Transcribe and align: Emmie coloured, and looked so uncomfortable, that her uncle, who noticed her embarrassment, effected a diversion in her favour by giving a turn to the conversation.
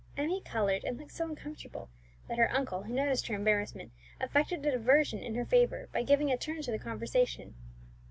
Emmie 0.17 0.41
coloured, 0.41 0.83
and 0.83 0.97
looked 0.97 1.11
so 1.11 1.29
uncomfortable, 1.29 1.87
that 2.27 2.39
her 2.39 2.51
uncle, 2.51 2.81
who 2.81 2.91
noticed 2.95 3.27
her 3.27 3.35
embarrassment, 3.35 3.91
effected 4.19 4.65
a 4.65 4.71
diversion 4.71 5.19
in 5.19 5.35
her 5.35 5.45
favour 5.45 5.89
by 5.93 6.01
giving 6.01 6.31
a 6.31 6.37
turn 6.37 6.59
to 6.59 6.71
the 6.71 6.79
conversation. 6.79 7.53